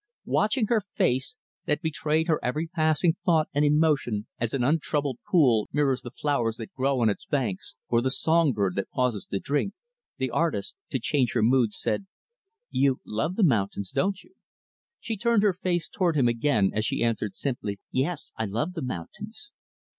Watching 0.25 0.65
her 0.65 0.81
face, 0.81 1.35
that 1.67 1.83
betrayed 1.83 2.25
her 2.27 2.39
every 2.43 2.65
passing 2.65 3.17
thought 3.23 3.49
and 3.53 3.63
emotion 3.63 4.25
as 4.39 4.51
an 4.51 4.63
untroubled 4.63 5.19
pool 5.29 5.69
mirrors 5.71 6.01
the 6.01 6.09
flowers 6.09 6.55
that 6.57 6.73
grow 6.73 7.01
on 7.01 7.09
its 7.11 7.27
banks 7.27 7.75
or 7.87 8.01
the 8.01 8.09
song 8.09 8.51
bird 8.51 8.73
that 8.77 8.89
pauses 8.89 9.27
to 9.27 9.37
drink, 9.37 9.75
the 10.17 10.31
artist 10.31 10.75
to 10.89 10.97
change 10.97 11.33
her 11.33 11.43
mood 11.43 11.71
said, 11.75 12.07
"You 12.71 12.99
love 13.05 13.35
the 13.35 13.43
mountains, 13.43 13.91
don't 13.91 14.23
you?" 14.23 14.33
She 14.99 15.17
turned 15.17 15.43
her 15.43 15.53
face 15.53 15.87
toward 15.87 16.15
him, 16.15 16.27
again, 16.27 16.71
as 16.73 16.83
she 16.83 17.03
answered 17.03 17.35
simply, 17.35 17.79
"Yes, 17.91 18.31
I 18.35 18.45
love 18.45 18.73
the 18.73 18.81
mountains." 18.81 19.51